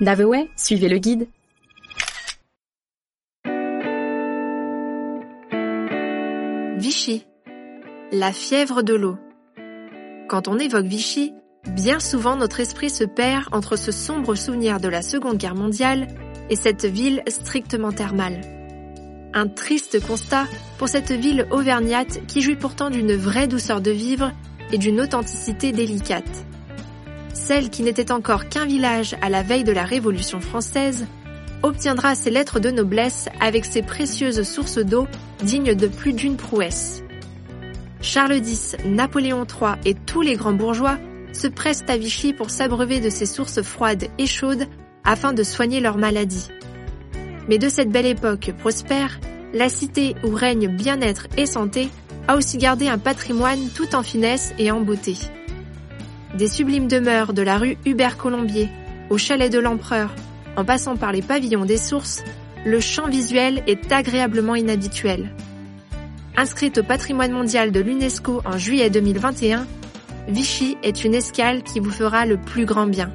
[0.00, 1.28] Naveway, suivez le guide.
[6.78, 7.26] Vichy.
[8.10, 9.18] La fièvre de l'eau.
[10.30, 11.34] Quand on évoque Vichy,
[11.76, 16.06] bien souvent notre esprit se perd entre ce sombre souvenir de la Seconde Guerre mondiale
[16.48, 18.40] et cette ville strictement thermale.
[19.34, 20.46] Un triste constat
[20.78, 24.32] pour cette ville auvergnate qui jouit pourtant d'une vraie douceur de vivre
[24.72, 26.46] et d'une authenticité délicate.
[27.32, 31.06] Celle qui n'était encore qu'un village à la veille de la Révolution française
[31.62, 35.06] obtiendra ses lettres de noblesse avec ses précieuses sources d'eau
[35.42, 37.02] dignes de plus d'une prouesse.
[38.00, 40.98] Charles X, Napoléon III et tous les grands bourgeois
[41.32, 44.66] se pressent à Vichy pour s'abreuver de ces sources froides et chaudes
[45.04, 46.48] afin de soigner leurs maladies.
[47.48, 49.20] Mais de cette belle époque prospère,
[49.52, 51.88] la cité où règne bien-être et santé
[52.28, 55.16] a aussi gardé un patrimoine tout en finesse et en beauté.
[56.34, 58.68] Des sublimes demeures de la rue Hubert Colombier
[59.10, 60.14] au chalet de l'Empereur,
[60.56, 62.22] en passant par les pavillons des sources,
[62.64, 65.34] le champ visuel est agréablement inhabituel.
[66.36, 69.66] Inscrite au patrimoine mondial de l'UNESCO en juillet 2021,
[70.28, 73.10] Vichy est une escale qui vous fera le plus grand bien.